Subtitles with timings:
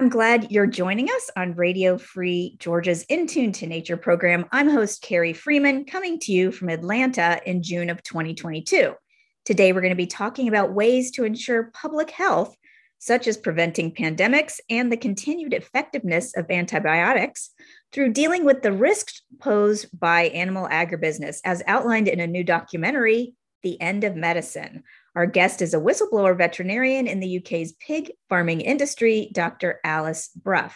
[0.00, 4.46] I'm glad you're joining us on Radio Free Georgia's In Tune to Nature program.
[4.50, 8.94] I'm host Carrie Freeman, coming to you from Atlanta in June of 2022.
[9.44, 12.56] Today, we're going to be talking about ways to ensure public health,
[12.98, 17.50] such as preventing pandemics and the continued effectiveness of antibiotics
[17.92, 23.34] through dealing with the risks posed by animal agribusiness, as outlined in a new documentary,
[23.62, 24.82] The End of Medicine.
[25.16, 29.80] Our guest is a whistleblower veterinarian in the UK's pig farming industry, Dr.
[29.84, 30.72] Alice Brough.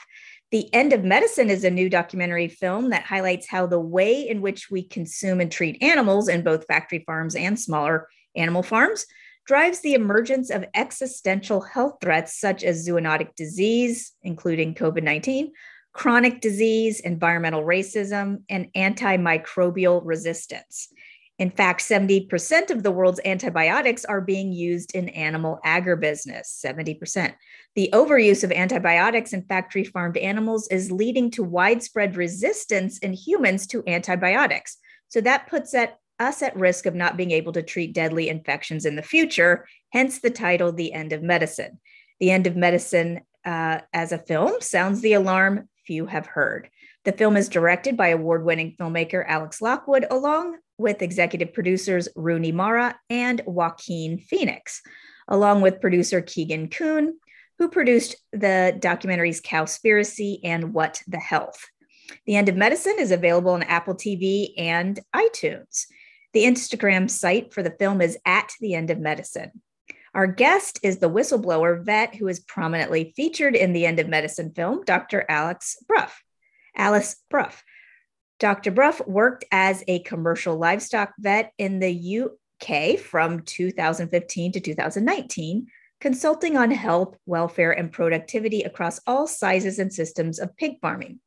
[0.50, 4.40] The End of Medicine is a new documentary film that highlights how the way in
[4.40, 9.06] which we consume and treat animals in both factory farms and smaller animal farms
[9.46, 15.52] drives the emergence of existential health threats such as zoonotic disease, including COVID 19,
[15.92, 20.88] chronic disease, environmental racism, and antimicrobial resistance.
[21.38, 27.34] In fact, 70% of the world's antibiotics are being used in animal agribusiness, 70%.
[27.74, 33.66] The overuse of antibiotics in factory farmed animals is leading to widespread resistance in humans
[33.68, 34.76] to antibiotics.
[35.08, 38.84] So that puts at us at risk of not being able to treat deadly infections
[38.84, 41.80] in the future, hence the title, The End of Medicine.
[42.20, 46.70] The End of Medicine uh, as a film sounds the alarm few have heard.
[47.04, 52.50] The film is directed by award winning filmmaker Alex Lockwood, along with executive producers Rooney
[52.50, 54.80] Mara and Joaquin Phoenix,
[55.28, 57.18] along with producer Keegan Kuhn,
[57.58, 61.68] who produced the documentaries Cowspiracy and What the Health.
[62.26, 65.84] The End of Medicine is available on Apple TV and iTunes.
[66.32, 69.52] The Instagram site for the film is at the end of medicine.
[70.14, 74.52] Our guest is the whistleblower vet who is prominently featured in the End of Medicine
[74.52, 75.24] film, Dr.
[75.28, 76.10] Alex Brough.
[76.76, 77.54] Alice Brough.
[78.40, 78.72] Dr.
[78.72, 85.66] Brough worked as a commercial livestock vet in the UK from 2015 to 2019,
[86.00, 91.20] consulting on health, welfare, and productivity across all sizes and systems of pig farming.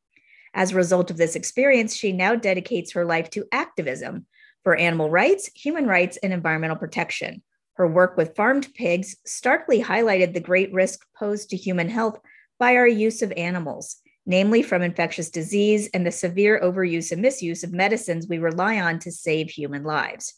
[0.54, 4.26] As a result of this experience, she now dedicates her life to activism
[4.64, 7.42] for animal rights, human rights, and environmental protection.
[7.74, 12.18] Her work with farmed pigs starkly highlighted the great risk posed to human health
[12.58, 13.96] by our use of animals
[14.28, 18.98] namely from infectious disease and the severe overuse and misuse of medicines we rely on
[18.98, 20.34] to save human lives.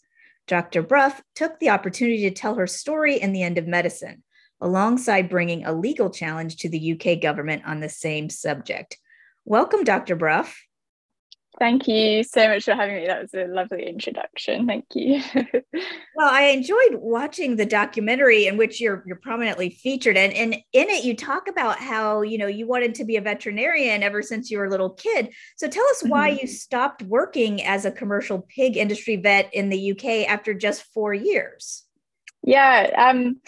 [0.46, 0.80] Dr.
[0.82, 4.22] Brough took the opportunity to tell her story in the end of medicine,
[4.60, 8.96] alongside bringing a legal challenge to the UK government on the same subject.
[9.44, 10.14] Welcome, Dr.
[10.14, 10.48] Brough.
[11.60, 13.06] Thank you so much for having me.
[13.06, 14.66] That was a lovely introduction.
[14.66, 15.20] Thank you.
[15.34, 20.88] well, I enjoyed watching the documentary in which you're you're prominently featured and, and in
[20.88, 24.50] it you talk about how, you know, you wanted to be a veterinarian ever since
[24.50, 25.34] you were a little kid.
[25.58, 26.38] So tell us why mm-hmm.
[26.40, 31.12] you stopped working as a commercial pig industry vet in the UK after just 4
[31.12, 31.84] years.
[32.42, 33.38] Yeah, um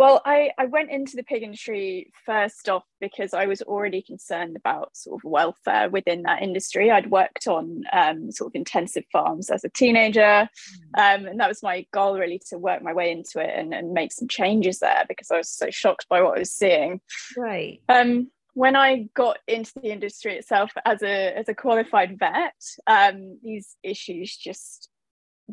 [0.00, 4.56] well, I, I went into the pig industry first off because I was already concerned
[4.56, 6.90] about sort of welfare within that industry.
[6.90, 10.96] I'd worked on um, sort of intensive farms as a teenager, mm.
[10.96, 13.92] um, and that was my goal really to work my way into it and, and
[13.92, 17.02] make some changes there because I was so shocked by what I was seeing.
[17.36, 17.82] Right.
[17.90, 22.54] Um, when I got into the industry itself as a as a qualified vet,
[22.86, 24.88] um, these issues just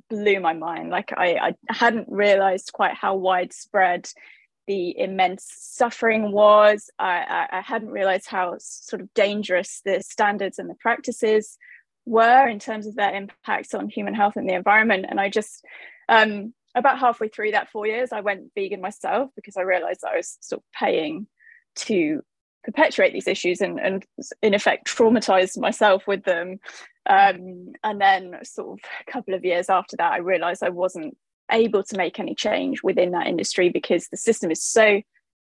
[0.09, 0.89] blew my mind.
[0.89, 4.07] Like I, I hadn't realized quite how widespread
[4.67, 6.89] the immense suffering was.
[6.99, 11.57] I, I, hadn't realized how sort of dangerous the standards and the practices
[12.05, 15.05] were in terms of their impacts on human health and the environment.
[15.09, 15.63] And I just,
[16.09, 20.17] um, about halfway through that four years, I went vegan myself because I realized I
[20.17, 21.27] was sort of paying
[21.75, 22.21] to
[22.63, 24.05] perpetuate these issues and, and
[24.41, 26.59] in effect traumatized myself with them.
[27.09, 31.17] Um, and then, sort of a couple of years after that, I realized I wasn't
[31.51, 35.01] able to make any change within that industry because the system is so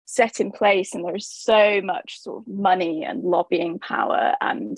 [0.05, 4.77] set in place and there is so much sort of money and lobbying power and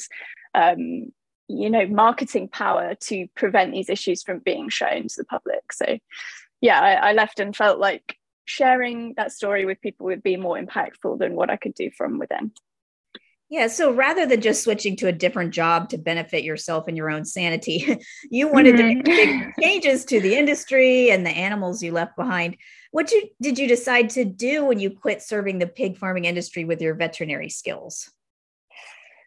[0.54, 1.12] um,
[1.48, 5.72] you know marketing power to prevent these issues from being shown to the public.
[5.72, 5.98] So
[6.60, 10.60] yeah I, I left and felt like sharing that story with people would be more
[10.60, 12.52] impactful than what i could do from within
[13.52, 13.68] yeah.
[13.68, 17.26] So rather than just switching to a different job to benefit yourself and your own
[17.26, 18.00] sanity,
[18.32, 19.02] you wanted mm-hmm.
[19.02, 22.56] to make changes to the industry and the animals you left behind.
[22.92, 26.64] What you, did you decide to do when you quit serving the pig farming industry
[26.64, 28.10] with your veterinary skills?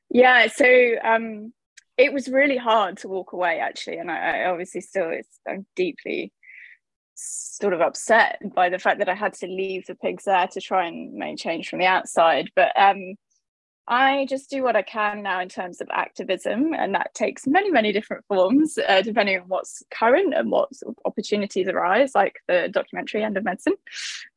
[0.08, 0.46] Yeah.
[0.46, 1.52] So um,
[1.98, 3.98] it was really hard to walk away, actually.
[3.98, 5.12] And I, I obviously still,
[5.46, 6.32] I'm deeply
[7.14, 10.60] sort of upset by the fact that I had to leave the pigs there to
[10.62, 12.50] try and make change from the outside.
[12.56, 13.16] But um,
[13.86, 17.70] I just do what I can now in terms of activism, and that takes many,
[17.70, 22.36] many different forms, uh, depending on what's current and what sort of opportunities arise, like
[22.48, 23.74] the documentary End of Medicine.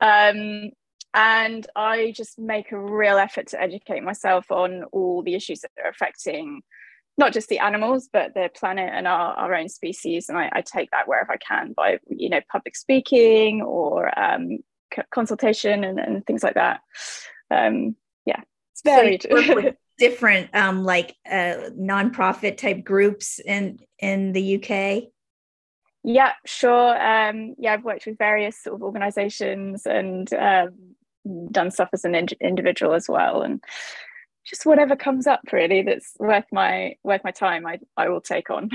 [0.02, 0.72] Um,
[1.14, 5.72] and I just make a real effort to educate myself on all the issues that
[5.84, 6.62] are affecting
[7.18, 10.30] not just the animals, but the planet and our, our own species.
[10.30, 14.60] And I, I take that wherever I can by, you know, public speaking or um,
[15.10, 16.82] consultation and, and things like that.
[17.50, 17.96] Um,
[18.26, 18.42] yeah,
[18.82, 19.26] varied.
[19.30, 25.10] So different um, like uh, nonprofit type groups in in the UK.
[26.04, 26.96] Yeah, sure.
[27.02, 30.96] Um, yeah, I've worked with various sort of organisations and um,
[31.52, 33.64] done stuff as an in- individual as well, and
[34.46, 38.50] just whatever comes up really that's worth my worth my time, I I will take
[38.50, 38.70] on.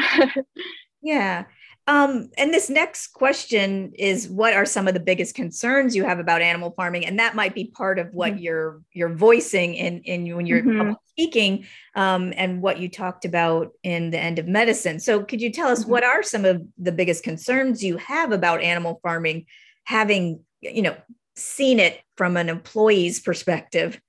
[1.03, 1.45] yeah,
[1.89, 6.21] um, and this next question is what are some of the biggest concerns you have
[6.21, 7.05] about animal farming?
[7.05, 8.43] And that might be part of what mm-hmm.
[8.43, 10.93] you're you're voicing in, in when you're mm-hmm.
[11.07, 15.01] speaking um, and what you talked about in the end of medicine.
[15.01, 15.91] So could you tell us mm-hmm.
[15.91, 19.47] what are some of the biggest concerns you have about animal farming,
[19.85, 20.97] having you know
[21.35, 24.01] seen it from an employee's perspective?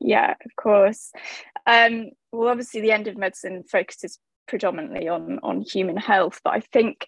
[0.00, 1.12] Yeah, of course.
[1.66, 6.60] Um, well, obviously, the end of medicine focuses predominantly on on human health but i
[6.60, 7.06] think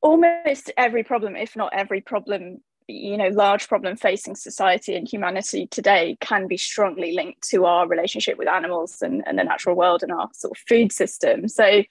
[0.00, 2.58] almost every problem if not every problem
[2.88, 7.86] you know large problem facing society and humanity today can be strongly linked to our
[7.86, 11.48] relationship with animals and, and the natural world and our sort of food system.
[11.48, 11.82] So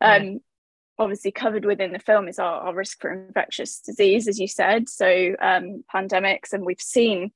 [0.00, 0.40] um,
[0.98, 4.88] obviously covered within the film is our, our, risk for infectious disease as you said.
[4.88, 7.32] So um, pandemics and we've seen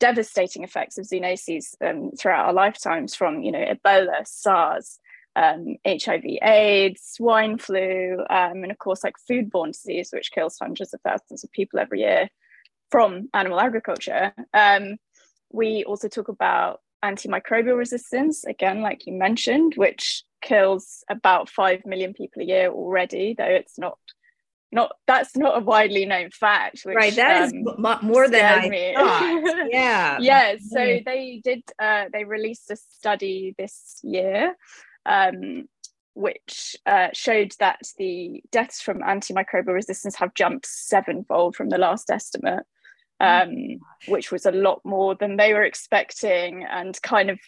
[0.00, 4.98] devastating effects of zoonoses um, throughout our lifetimes from you know ebola sars
[5.36, 10.94] um, HIV, AIDS, swine flu, um, and of course, like foodborne disease, which kills hundreds
[10.94, 12.28] of thousands of people every year
[12.90, 14.32] from animal agriculture.
[14.52, 14.96] Um,
[15.52, 22.14] we also talk about antimicrobial resistance, again, like you mentioned, which kills about 5 million
[22.14, 23.98] people a year already, though it's not.
[24.72, 26.80] Not that's not a widely known fact.
[26.82, 28.92] Which, right, that um, is more than I me.
[28.96, 29.68] thought.
[29.70, 30.56] Yeah, yeah.
[30.58, 31.04] So mm.
[31.04, 31.62] they did.
[31.78, 34.56] Uh, they released a study this year
[35.06, 35.68] um,
[36.14, 42.10] which uh, showed that the deaths from antimicrobial resistance have jumped sevenfold from the last
[42.10, 42.64] estimate,
[43.20, 46.64] oh um, which was a lot more than they were expecting.
[46.64, 47.40] And kind of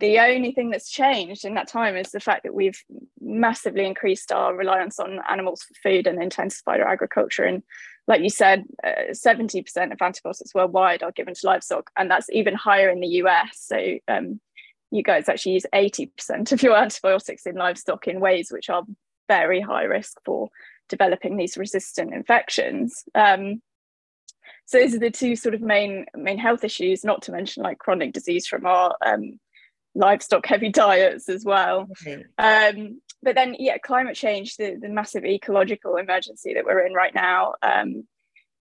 [0.00, 2.82] the only thing that's changed in that time is the fact that we've
[3.20, 7.44] massively increased our reliance on animals for food and intensified our agriculture.
[7.44, 7.62] And
[8.08, 12.54] like you said, uh, 70% of antibiotics worldwide are given to livestock, and that's even
[12.54, 13.50] higher in the US.
[13.52, 14.40] So um,
[14.90, 18.82] you guys actually use 80% of your antibiotics in livestock in ways which are
[19.28, 20.48] very high risk for
[20.88, 23.04] developing these resistant infections.
[23.14, 23.62] Um,
[24.66, 27.78] so these are the two sort of main main health issues, not to mention like
[27.78, 29.38] chronic disease from our um,
[29.94, 31.88] livestock heavy diets as well.
[32.06, 32.24] Okay.
[32.38, 37.14] Um, but then, yeah, climate change, the, the massive ecological emergency that we're in right
[37.14, 38.06] now, um,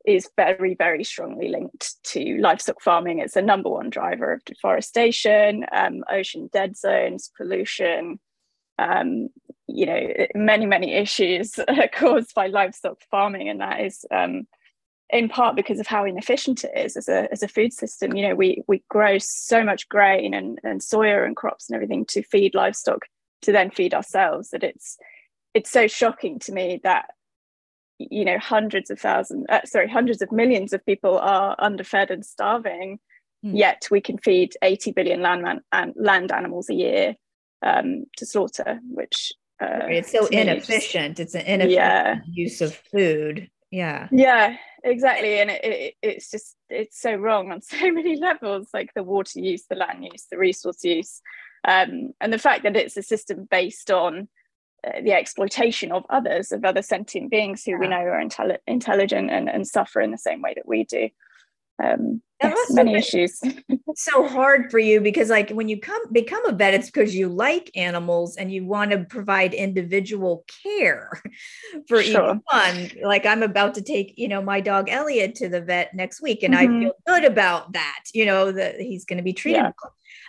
[0.06, 3.19] is very, very strongly linked to livestock farming.
[3.19, 8.19] It's a number one driver of deforestation, um, ocean dead zones, pollution,
[8.79, 9.29] um,
[9.67, 10.00] you know,
[10.35, 11.59] many, many issues
[11.93, 13.49] caused by livestock farming.
[13.49, 14.47] And that is um,
[15.11, 18.15] in part because of how inefficient it is as a, as a food system.
[18.15, 22.06] You know, we, we grow so much grain and, and soya and crops and everything
[22.06, 23.06] to feed livestock
[23.43, 24.99] to then feed ourselves that it's
[25.55, 27.06] it's so shocking to me that
[27.99, 32.25] you know hundreds of thousands uh, sorry hundreds of millions of people are underfed and
[32.25, 32.99] starving
[33.45, 33.56] mm.
[33.56, 37.17] yet we can feed 80 billion land man- and land animals a year
[37.62, 41.19] um, to slaughter which uh, it's so inefficient.
[41.19, 42.21] It's an inefficient yeah.
[42.31, 43.50] use of food.
[43.73, 44.07] Yeah.
[44.12, 45.40] Yeah exactly.
[45.40, 49.40] And it, it, it's just it's so wrong on so many levels like the water
[49.40, 51.21] use the land use the resource use.
[51.67, 54.28] Um, and the fact that it's a system based on
[54.87, 57.78] uh, the exploitation of others, of other sentient beings who yeah.
[57.78, 61.08] we know are intelli- intelligent and, and suffer in the same way that we do.
[61.82, 63.40] Um, yes, many issues.
[63.94, 67.28] so hard for you because, like, when you come become a vet, it's because you
[67.28, 71.23] like animals and you want to provide individual care
[71.88, 72.35] for sure.
[72.35, 72.90] each one.
[73.02, 76.42] Like, I'm about to take, you know, my dog Elliot to the vet next week,
[76.42, 76.76] and mm-hmm.
[76.76, 78.04] I feel good about that.
[78.12, 79.73] You know that he's going to be treated.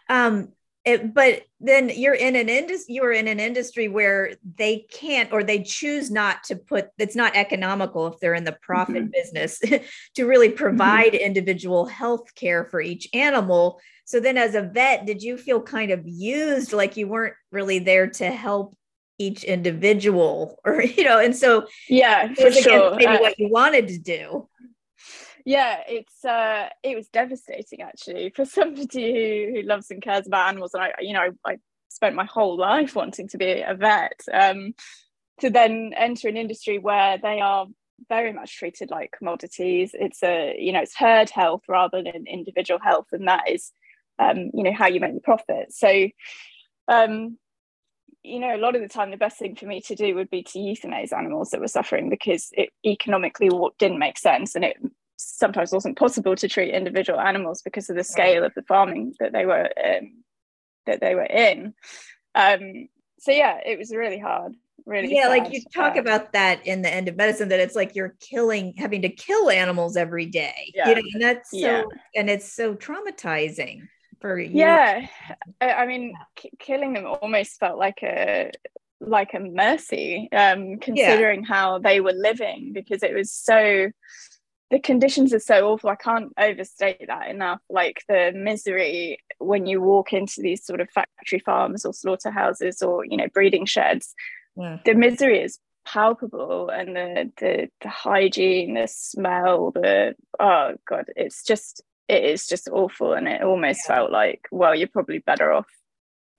[0.10, 0.26] Yeah.
[0.26, 0.50] Um,
[0.90, 5.44] it, but then you're in an industry you're in an industry where they can't or
[5.44, 9.12] they choose not to put it's not economical if they're in the profit mm-hmm.
[9.12, 9.60] business
[10.16, 10.58] to really mm-hmm.
[10.58, 11.26] provide mm-hmm.
[11.26, 15.92] individual health care for each animal so then as a vet did you feel kind
[15.92, 18.76] of used like you weren't really there to help
[19.20, 22.96] each individual or you know and so yeah for sure.
[22.96, 24.48] maybe uh, what you wanted to do
[25.46, 30.50] yeah it's uh it was devastating actually for somebody who, who loves and cares about
[30.50, 31.58] animals and i you know I, I
[31.90, 34.74] spent my whole life wanting to be a vet um
[35.40, 37.68] to then enter an industry where they are
[38.08, 39.92] very much treated like commodities.
[39.94, 43.72] It's a you know it's herd health rather than individual health, and that is
[44.20, 45.74] um, you know how you make the profit.
[45.74, 46.08] So
[46.88, 47.38] um,
[48.24, 50.30] you know a lot of the time the best thing for me to do would
[50.30, 54.78] be to euthanize animals that were suffering because it economically didn't make sense and it
[55.20, 59.34] sometimes wasn't possible to treat individual animals because of the scale of the farming that
[59.34, 60.24] they were um,
[60.86, 61.74] that they were in.
[62.36, 62.88] Um,
[63.20, 64.54] so yeah, it was really hard.
[64.86, 67.96] Really yeah, like you talk about that in the end of medicine that it's like
[67.96, 70.72] you're killing, having to kill animals every day.
[70.74, 70.90] Yeah.
[70.90, 71.84] You know, and that's so, yeah.
[72.16, 73.82] and it's so traumatizing
[74.22, 74.58] for you.
[74.58, 75.06] Yeah,
[75.62, 78.52] I mean, k- killing them almost felt like a
[79.02, 81.48] like a mercy, um, considering yeah.
[81.48, 83.92] how they were living because it was so
[84.72, 85.90] the conditions are so awful.
[85.90, 87.60] I can't overstate that enough.
[87.70, 93.06] Like the misery when you walk into these sort of factory farms or slaughterhouses or
[93.06, 94.14] you know breeding sheds.
[94.56, 94.80] Yeah.
[94.86, 101.44] The misery is palpable, and the, the the hygiene, the smell, the oh god, it's
[101.44, 103.96] just it is just awful, and it almost yeah.
[103.96, 105.68] felt like well, you're probably better off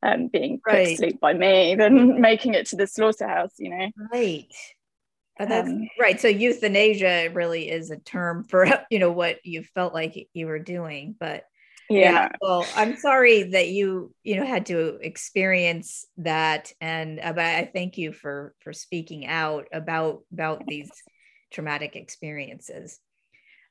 [0.02, 0.88] um, being put right.
[0.88, 3.54] to sleep by me than making it to the slaughterhouse.
[3.58, 4.46] You know, right.
[5.40, 6.20] But that's um, right.
[6.20, 10.58] So euthanasia really is a term for you know what you felt like you were
[10.58, 11.16] doing.
[11.18, 11.44] But
[11.88, 12.12] yeah.
[12.12, 17.46] yeah well, I'm sorry that you you know had to experience that, and uh, but
[17.46, 20.90] I thank you for for speaking out about about these
[21.50, 23.00] traumatic experiences.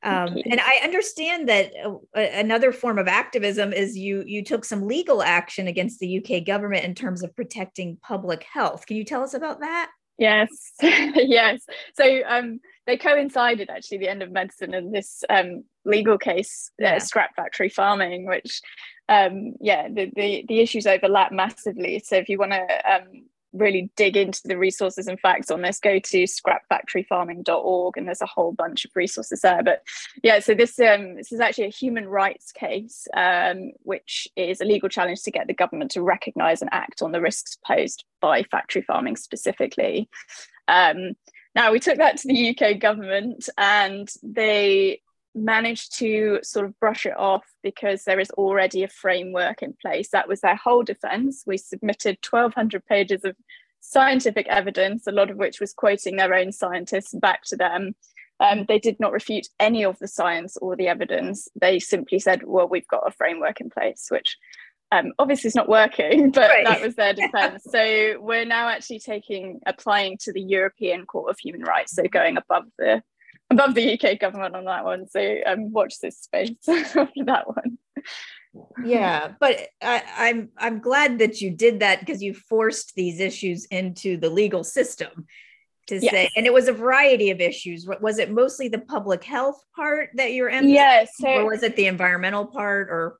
[0.02, 4.88] Um, and I understand that uh, another form of activism is you you took some
[4.88, 8.88] legal action against the UK government in terms of protecting public health.
[8.88, 9.92] Can you tell us about that?
[10.20, 10.50] Yes,
[10.82, 11.66] yes.
[11.96, 16.86] So um, they coincided actually the end of medicine and this um, legal case, uh,
[16.86, 16.96] yeah.
[16.98, 18.62] uh, scrap factory farming, which
[19.08, 22.04] um, yeah, the, the the issues overlap massively.
[22.06, 25.79] So if you want to um, really dig into the resources and facts on this,
[25.79, 29.63] go to scrapfactoryfarming.org and there's a whole bunch of resources there.
[29.63, 29.84] But
[30.24, 34.65] yeah, so this um, this is actually a human rights case, um, which is a
[34.65, 38.44] legal challenge to get the government to recognise and act on the risks posed by
[38.44, 40.10] factory farming specifically.
[40.68, 41.15] Um,
[41.56, 45.01] now we took that to the UK government and they
[45.43, 50.10] managed to sort of brush it off because there is already a framework in place.
[50.10, 51.43] That was their whole defense.
[51.46, 53.36] We submitted 1,200 pages of
[53.79, 57.96] scientific evidence, a lot of which was quoting their own scientists back to them.
[58.39, 61.48] Um, they did not refute any of the science or the evidence.
[61.60, 64.38] They simply said, well, we've got a framework in place, which
[64.91, 66.65] um, obviously is not working, but right.
[66.65, 67.63] that was their defense.
[67.69, 72.38] so we're now actually taking, applying to the European Court of Human Rights, so going
[72.38, 73.03] above the
[73.51, 75.08] above the UK government on that one.
[75.10, 77.77] So um, watch this space for that one.
[78.84, 83.65] yeah, but I, I'm I'm glad that you did that because you forced these issues
[83.65, 85.27] into the legal system
[85.88, 86.12] to yes.
[86.12, 87.88] say, and it was a variety of issues.
[88.01, 90.70] Was it mostly the public health part that you're in?
[90.70, 93.18] Yes, yeah, so, or was it the environmental part, or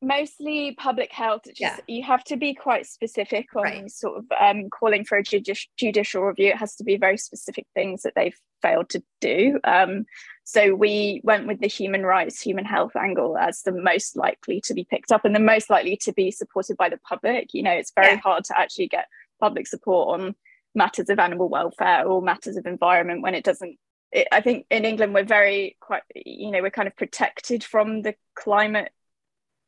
[0.00, 1.76] mostly public health just yeah.
[1.88, 3.90] you have to be quite specific on right.
[3.90, 7.66] sort of um, calling for a judici- judicial review it has to be very specific
[7.74, 10.04] things that they've failed to do um,
[10.44, 14.72] so we went with the human rights human health angle as the most likely to
[14.72, 17.72] be picked up and the most likely to be supported by the public you know
[17.72, 18.20] it's very yeah.
[18.20, 19.06] hard to actually get
[19.40, 20.34] public support on
[20.74, 23.76] matters of animal welfare or matters of environment when it doesn't
[24.12, 28.02] it, I think in England we're very quite you know we're kind of protected from
[28.02, 28.92] the climate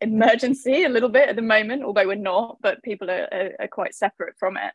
[0.01, 3.69] emergency a little bit at the moment, although we're not, but people are, are, are
[3.69, 4.73] quite separate from it.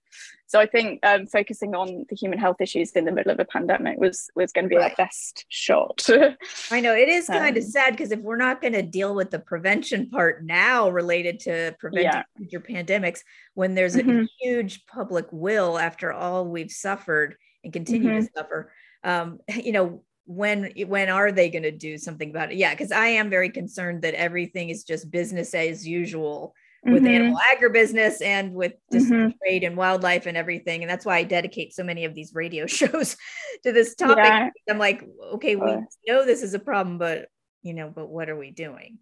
[0.47, 3.45] So I think um, focusing on the human health issues in the middle of a
[3.45, 4.91] pandemic was was going to be right.
[4.91, 6.07] our best shot.
[6.71, 9.15] I know it is kind um, of sad because if we're not going to deal
[9.15, 12.23] with the prevention part now related to preventing yeah.
[12.37, 13.21] future pandemics,
[13.55, 14.25] when there's a mm-hmm.
[14.39, 18.25] huge public will after all we've suffered and continue mm-hmm.
[18.25, 18.71] to suffer,
[19.03, 22.91] um, you know, when when are they going to do something about it yeah because
[22.91, 26.53] i am very concerned that everything is just business as usual
[26.83, 27.13] with mm-hmm.
[27.13, 29.31] animal agribusiness and with just mm-hmm.
[29.43, 32.65] trade and wildlife and everything and that's why i dedicate so many of these radio
[32.67, 33.17] shows
[33.63, 34.49] to this topic yeah.
[34.69, 35.03] i'm like
[35.33, 35.77] okay we
[36.07, 37.27] know this is a problem but
[37.61, 38.97] you know but what are we doing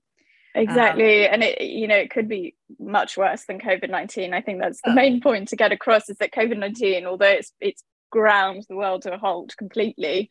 [0.56, 4.60] exactly um, and it you know it could be much worse than covid-19 i think
[4.62, 4.96] that's the oh.
[4.96, 9.12] main point to get across is that covid-19 although it's it's ground the world to
[9.12, 10.30] a halt completely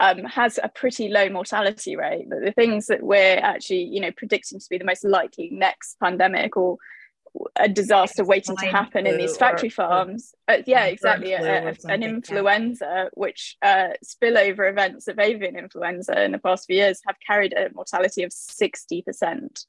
[0.00, 2.26] um, has a pretty low mortality rate.
[2.28, 5.96] But the things that we're actually, you know, predicting to be the most likely next
[6.00, 6.78] pandemic or
[7.56, 10.34] a disaster waiting to happen in these factory farms.
[10.46, 11.32] Uh, yeah, exactly.
[11.32, 16.76] A, a, an influenza, which uh, spillover events of avian influenza in the past few
[16.76, 19.64] years have carried a mortality of 60%,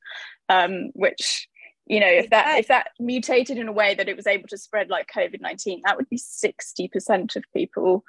[0.48, 1.48] um, which
[1.86, 4.60] you know if that if that mutated in a way that it was able to
[4.60, 8.04] spread like covid-19 that would be 60% of people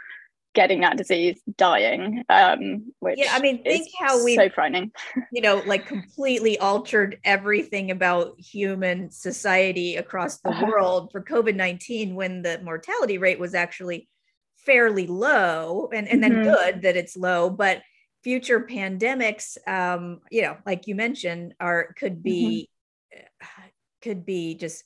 [0.54, 2.24] getting that disease, dying.
[2.28, 4.92] Um, which yeah, I mean, think how we so frightening.
[5.32, 10.66] you know, like completely altered everything about human society across the uh-huh.
[10.66, 14.08] world for COVID nineteen when the mortality rate was actually
[14.56, 16.42] fairly low, and and mm-hmm.
[16.42, 17.82] then good that it's low, but
[18.22, 22.68] future pandemics, um, you know, like you mentioned, are could be
[23.14, 23.68] mm-hmm.
[24.02, 24.84] could be just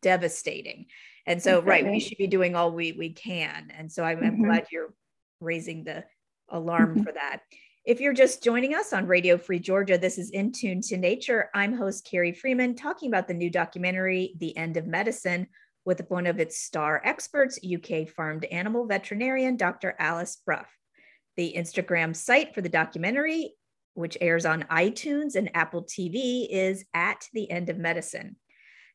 [0.00, 0.86] devastating.
[1.26, 3.70] And so, right, we should be doing all we we can.
[3.76, 4.26] And so, I'm, mm-hmm.
[4.26, 4.94] I'm glad you're
[5.40, 6.04] raising the
[6.48, 7.02] alarm mm-hmm.
[7.04, 7.40] for that.
[7.84, 11.50] If you're just joining us on Radio Free Georgia, this is In Tune to Nature.
[11.52, 15.48] I'm host Carrie Freeman talking about the new documentary, The End of Medicine,
[15.84, 19.96] with one of its star experts, UK farmed animal veterinarian Dr.
[19.98, 20.64] Alice Brough.
[21.36, 23.54] The Instagram site for the documentary,
[23.94, 28.36] which airs on iTunes and Apple TV, is at The End of Medicine.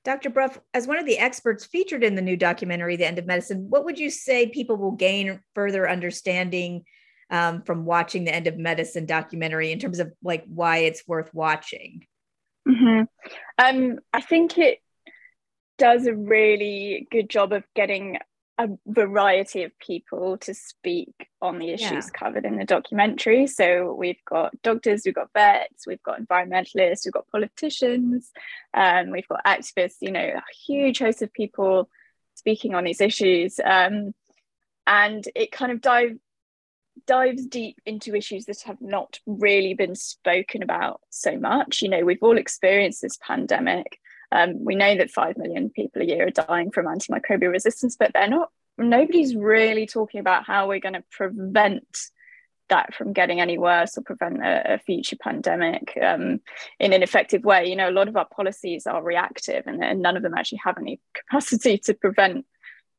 [0.08, 0.30] Dr.
[0.30, 3.70] Brough, as one of the experts featured in the new documentary, The End of Medicine,
[3.70, 6.86] what would you say people will gain further understanding
[7.30, 11.30] um, from watching the End of Medicine documentary in terms of like why it's worth
[11.34, 12.06] watching?
[12.66, 13.02] Mm-hmm.
[13.58, 14.80] Um, I think it
[15.78, 18.18] does a really good job of getting
[18.58, 22.20] a variety of people to speak on the issues yeah.
[22.20, 23.46] covered in the documentary.
[23.46, 28.32] So we've got doctors, we've got vets, we've got environmentalists, we've got politicians,
[28.74, 31.88] um, we've got activists, you know, a huge host of people
[32.34, 33.60] speaking on these issues.
[33.64, 34.14] Um,
[34.88, 36.18] and it kind of dive,
[37.06, 41.84] dives deep into issues that have not really been spoken about so much.
[41.84, 44.00] You know, we've all experienced this pandemic.
[44.32, 48.12] Um, we know that 5 million people a year are dying from antimicrobial resistance, but
[48.14, 51.86] they're not, nobody's really talking about how we're going to prevent
[52.70, 56.42] that from getting any worse or prevent a, a future pandemic um,
[56.80, 57.68] in an effective way.
[57.68, 60.62] You know, a lot of our policies are reactive and, and none of them actually
[60.64, 62.46] have any capacity to prevent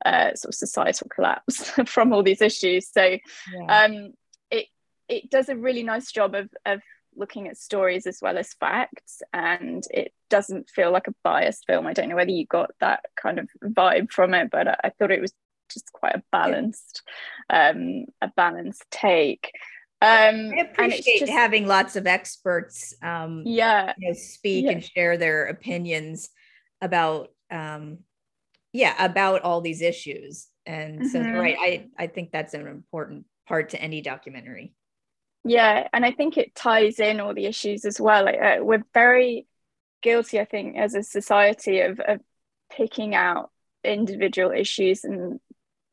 [0.05, 2.89] uh, sort of societal collapse from all these issues.
[2.91, 3.85] So yeah.
[3.85, 4.13] um,
[4.51, 4.67] it,
[5.09, 6.81] it does a really nice job of, of
[7.19, 11.87] looking at stories as well as facts and it doesn't feel like a biased film.
[11.87, 14.90] I don't know whether you got that kind of vibe from it but i, I
[14.90, 15.33] thought it was
[15.73, 17.03] just quite a balanced
[17.51, 19.53] um a balanced take.
[20.01, 23.95] Um i appreciate just, having lots of experts um yeah.
[23.99, 24.73] you know, speak yeah.
[24.73, 26.31] and share their opinions
[26.81, 27.99] about um
[28.73, 30.49] yeah about all these issues.
[30.66, 31.09] And mm-hmm.
[31.09, 34.75] so right i i think that's an important part to any documentary
[35.49, 38.25] yeah and i think it ties in all the issues as well.
[38.25, 39.47] Like, uh, we're very
[40.03, 42.21] guilty i think as a society of, of
[42.71, 43.51] picking out
[43.85, 45.41] individual issues and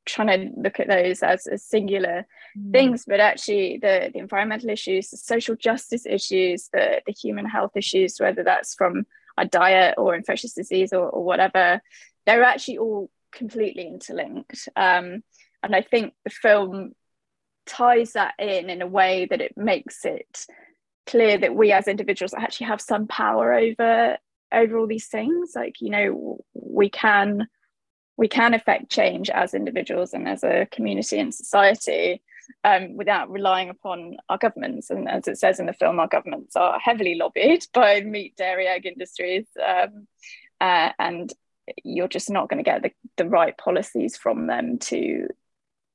[0.05, 2.71] trying to look at those as, as singular mm.
[2.71, 3.05] things.
[3.07, 8.19] But actually the, the environmental issues the social justice issues the, the human health issues
[8.19, 9.05] whether that's from
[9.37, 11.81] a diet or infectious disease or, or whatever
[12.25, 14.69] they're actually all completely interlinked.
[14.75, 15.23] Um,
[15.63, 16.93] and i think the film
[17.65, 20.45] ties that in in a way that it makes it
[21.05, 24.17] clear that we as individuals actually have some power over
[24.53, 27.47] over all these things like you know we can
[28.17, 32.21] we can affect change as individuals and as a community and society
[32.63, 34.89] um, without relying upon our governments.
[34.89, 38.67] And as it says in the film, our governments are heavily lobbied by meat, dairy,
[38.67, 39.47] egg industries.
[39.65, 40.07] Um,
[40.61, 41.33] uh, and
[41.83, 45.27] you're just not going to get the, the right policies from them to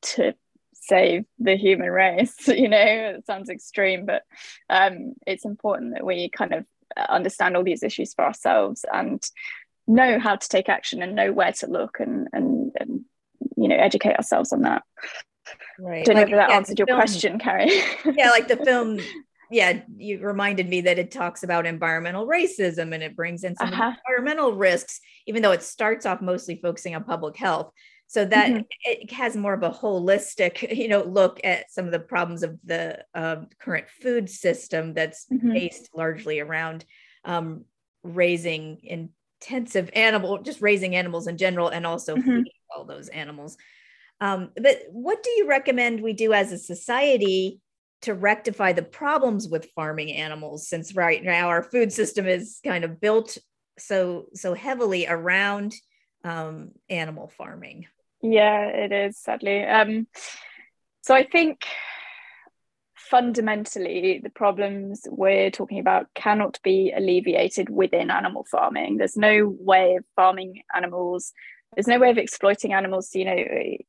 [0.02, 0.34] to
[0.80, 4.22] save the human race you know it sounds extreme but
[4.68, 6.64] um, it's important that we kind of
[7.08, 9.22] understand all these issues for ourselves and
[9.86, 13.04] know how to take action and know where to look and and, and
[13.56, 14.82] you know educate ourselves on that.
[15.78, 16.04] Right.
[16.04, 17.82] Don't like, know if that yeah, answered your film, question carrie.
[18.16, 19.00] Yeah like the film
[19.50, 23.72] yeah you reminded me that it talks about environmental racism and it brings in some
[23.72, 23.92] uh-huh.
[24.06, 27.72] environmental risks even though it starts off mostly focusing on public health
[28.10, 28.62] so that mm-hmm.
[28.82, 32.58] it has more of a holistic you know look at some of the problems of
[32.64, 35.52] the um, current food system that's mm-hmm.
[35.52, 36.84] based largely around
[37.24, 37.64] um,
[38.02, 42.28] raising intensive animal just raising animals in general and also mm-hmm.
[42.28, 43.56] feeding all those animals
[44.20, 47.60] um, but what do you recommend we do as a society
[48.02, 52.82] to rectify the problems with farming animals since right now our food system is kind
[52.82, 53.38] of built
[53.78, 55.74] so so heavily around
[56.24, 57.86] um, animal farming
[58.22, 59.64] yeah, it is sadly.
[59.64, 60.06] Um,
[61.02, 61.64] so I think
[63.10, 68.98] fundamentally the problems we're talking about cannot be alleviated within animal farming.
[68.98, 71.32] There's no way of farming animals.
[71.74, 73.10] There's no way of exploiting animals.
[73.14, 73.36] You know,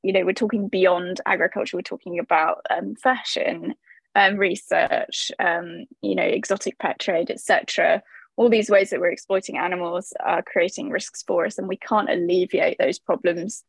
[0.01, 1.77] you know, we're talking beyond agriculture.
[1.77, 3.75] We're talking about um, fashion,
[4.15, 8.01] um, research, um, you know, exotic pet trade, etc.
[8.37, 12.09] All these ways that we're exploiting animals are creating risks for us, and we can't
[12.09, 13.63] alleviate those problems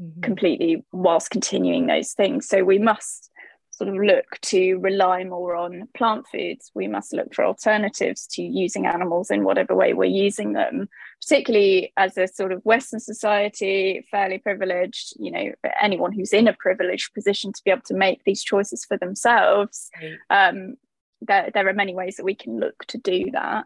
[0.00, 0.20] mm-hmm.
[0.20, 2.48] completely whilst continuing those things.
[2.48, 3.30] So we must
[3.70, 6.70] sort of look to rely more on plant foods.
[6.74, 10.88] We must look for alternatives to using animals in whatever way we're using them,
[11.20, 15.52] particularly as a sort of Western society, fairly privileged, you know,
[15.82, 19.90] anyone who's in a privileged position to be able to make these choices for themselves.
[20.00, 20.48] Right.
[20.48, 20.74] Um,
[21.20, 23.64] there, there are many ways that we can look to do that.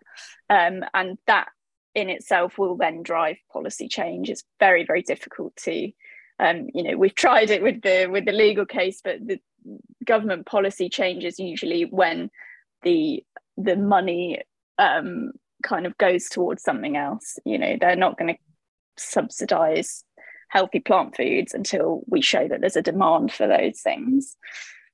[0.48, 1.48] Um, and that
[1.94, 4.30] in itself will then drive policy change.
[4.30, 5.90] It's very, very difficult to
[6.38, 9.38] um, you know we've tried it with the with the legal case but the
[10.05, 12.31] government policy changes usually when
[12.83, 13.24] the
[13.57, 14.40] the money
[14.79, 17.38] um, kind of goes towards something else.
[17.44, 18.40] You know, they're not going to
[18.96, 20.05] subsidize
[20.48, 24.37] healthy plant foods until we show that there's a demand for those things.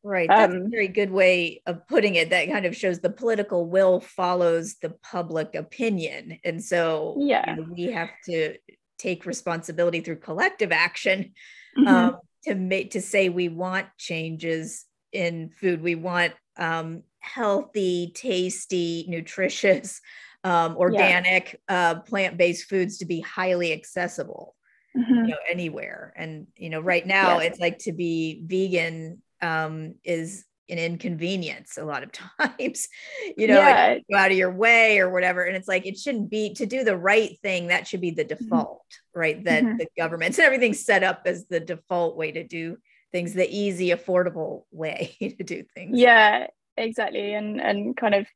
[0.03, 0.29] Right.
[0.29, 2.31] That's um, a very good way of putting it.
[2.31, 6.39] That kind of shows the political will follows the public opinion.
[6.45, 7.57] And so yeah.
[7.57, 8.57] You know, we have to
[8.99, 11.33] take responsibility through collective action
[11.77, 11.87] mm-hmm.
[11.87, 15.83] um, to make to say we want changes in food.
[15.83, 20.01] We want um, healthy, tasty, nutritious,
[20.43, 21.91] um, organic, yeah.
[21.91, 24.55] uh, plant-based foods to be highly accessible,
[24.97, 25.15] mm-hmm.
[25.15, 26.13] you know, anywhere.
[26.17, 27.47] And you know, right now yeah.
[27.47, 32.89] it's like to be vegan um, is an inconvenience a lot of times
[33.37, 33.89] you know yeah.
[33.89, 36.67] like go out of your way or whatever and it's like it shouldn't be to
[36.67, 38.45] do the right thing that should be the mm-hmm.
[38.45, 39.21] default mm-hmm.
[39.21, 39.77] right that mm-hmm.
[39.77, 42.77] the governments and everything's set up as the default way to do
[43.13, 46.47] things the easy affordable way to do things yeah
[46.77, 48.27] exactly and and kind of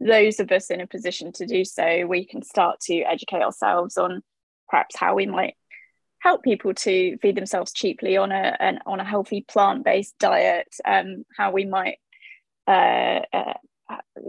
[0.00, 3.96] those of us in a position to do so we can start to educate ourselves
[3.96, 4.22] on
[4.68, 5.54] perhaps how we might
[6.22, 10.68] help people to feed themselves cheaply on a an, on a healthy plant based diet.
[10.84, 11.98] Um, how we might
[12.66, 13.54] uh, uh,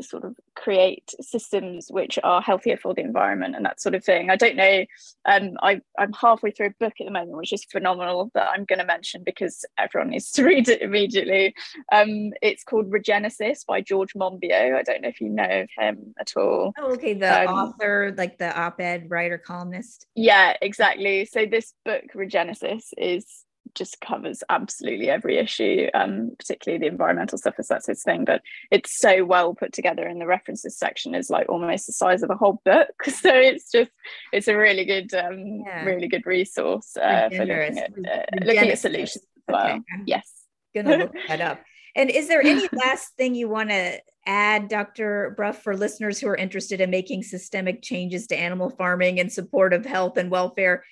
[0.01, 4.29] sort of create systems which are healthier for the environment and that sort of thing.
[4.29, 4.85] I don't know.
[5.25, 8.65] Um, I, I'm halfway through a book at the moment, which is phenomenal that I'm
[8.65, 11.53] going to mention because everyone needs to read it immediately.
[11.91, 14.75] Um, it's called Regenesis by George Monbiot.
[14.75, 16.73] I don't know if you know of him at all.
[16.77, 17.13] Oh, okay.
[17.13, 20.07] The um, author, like the op ed writer, columnist.
[20.15, 21.25] Yeah, exactly.
[21.25, 27.55] So this book, Regenesis, is just covers absolutely every issue, um, particularly the environmental stuff
[27.57, 28.25] as that's his thing.
[28.25, 32.23] But it's so well put together, and the references section is like almost the size
[32.23, 32.89] of a whole book.
[33.23, 33.91] So it's just
[34.33, 35.85] it's a really good, um, yeah.
[35.85, 39.65] really good resource uh, for looking at uh, looking at solutions as well.
[39.67, 40.03] Okay.
[40.05, 40.29] Yes,
[40.75, 41.61] gonna look that up.
[41.95, 45.33] And is there any last thing you want to add, Dr.
[45.37, 49.73] Brough, for listeners who are interested in making systemic changes to animal farming in support
[49.73, 50.83] of health and welfare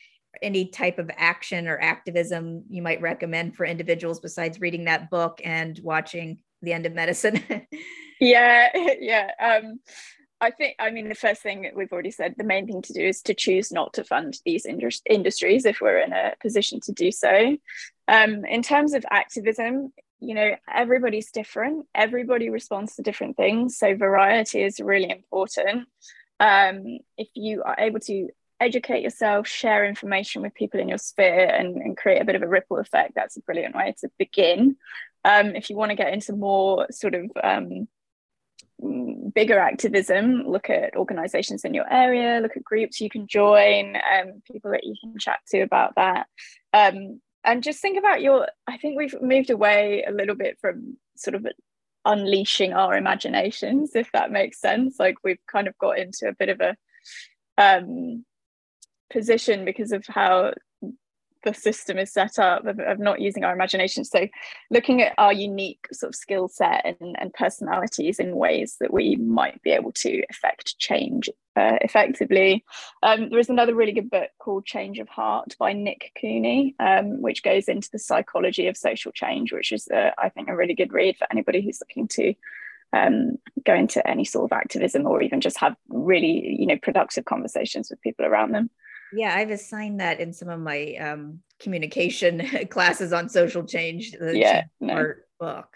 [0.41, 5.41] any type of action or activism you might recommend for individuals besides reading that book
[5.43, 7.41] and watching the end of medicine
[8.19, 9.79] yeah yeah um
[10.41, 13.01] I think, I mean, the first thing we've already said, the main thing to do
[13.01, 16.91] is to choose not to fund these indus- industries if we're in a position to
[16.91, 17.57] do so.
[18.07, 23.77] Um, in terms of activism, you know, everybody's different, everybody responds to different things.
[23.77, 25.87] So, variety is really important.
[26.39, 28.29] Um, if you are able to
[28.61, 32.43] educate yourself, share information with people in your sphere, and, and create a bit of
[32.43, 33.13] a ripple effect.
[33.15, 34.77] That's a brilliant way to begin.
[35.25, 37.87] Um, if you want to get into more sort of um,
[39.33, 44.41] bigger activism, look at organizations in your area, look at groups you can join, um,
[44.49, 46.27] people that you can chat to about that.
[46.73, 50.97] Um, and just think about your, I think we've moved away a little bit from
[51.15, 51.47] sort of
[52.05, 54.97] unleashing our imaginations, if that makes sense.
[54.99, 56.75] Like we've kind of got into a bit of a,
[57.57, 58.25] um,
[59.11, 60.53] position because of how
[61.43, 64.05] the system is set up of, of, not using our imagination.
[64.05, 64.27] So
[64.69, 69.15] looking at our unique sort of skill set and, and personalities in ways that we
[69.15, 72.63] might be able to affect change uh, effectively.
[73.03, 77.21] Um, there is another really good book called change of heart by nick cooney um,
[77.21, 80.73] which goes into the psychology of social change which is uh, i think a really
[80.73, 82.33] good read for anybody who's looking to
[82.93, 87.25] um, go into any sort of activism or even just have really you know productive
[87.25, 88.69] conversations with people around them
[89.13, 94.11] yeah, I've assigned that in some of my um, communication classes on social change.
[94.11, 94.93] The yeah, no.
[94.93, 95.67] art book.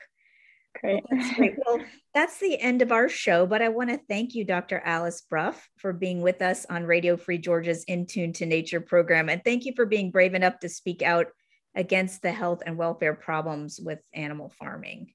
[0.82, 1.04] Great.
[1.10, 1.56] Well, that's great.
[1.66, 1.80] Well,
[2.14, 4.82] that's the end of our show, but I want to thank you, Dr.
[4.86, 9.30] Alice Brough, for being with us on Radio Free Georgia's In Tune to Nature program.
[9.30, 11.28] And thank you for being brave enough to speak out
[11.76, 15.14] against the health and welfare problems with animal farming.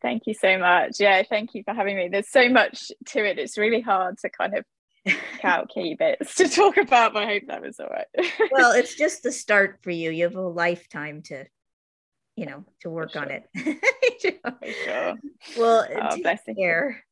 [0.00, 1.00] Thank you so much.
[1.00, 2.08] Yeah, thank you for having me.
[2.08, 3.38] There's so much to it.
[3.38, 4.64] It's really hard to kind of
[5.42, 8.06] out key bits to talk about, but I hope that was all right.
[8.50, 10.10] well, it's just the start for you.
[10.10, 11.44] You have a lifetime to,
[12.36, 13.22] you know, to work sure.
[13.22, 13.48] on it.
[14.84, 15.14] sure.
[15.56, 17.02] Well, oh, take care.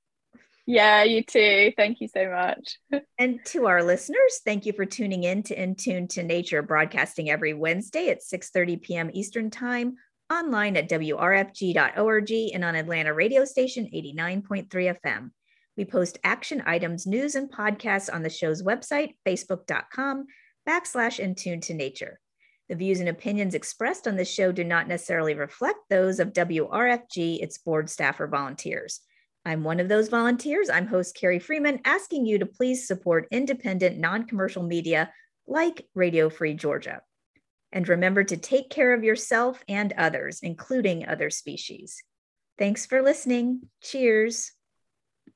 [0.67, 1.73] Yeah, you too.
[1.77, 2.79] Thank you so much.
[3.19, 7.29] and to our listeners, thank you for tuning in to In Tune to Nature, broadcasting
[7.31, 9.11] every Wednesday at 6:30 p.m.
[9.13, 9.97] Eastern Time,
[10.33, 14.69] online at wrfg.org and on Atlanta radio station 89.3
[15.05, 15.31] FM.
[15.77, 20.27] We post action items, news, and podcasts on the show's website, facebook.com
[20.69, 22.21] backslash in tune to nature.
[22.69, 27.43] The views and opinions expressed on this show do not necessarily reflect those of WRFG,
[27.43, 29.01] its board staff, or volunteers.
[29.45, 30.71] I'm one of those volunteers.
[30.71, 35.13] I'm host Carrie Freeman, asking you to please support independent, non commercial media
[35.47, 37.03] like Radio Free Georgia.
[37.71, 42.03] And remember to take care of yourself and others, including other species.
[42.57, 43.63] Thanks for listening.
[43.83, 44.53] Cheers.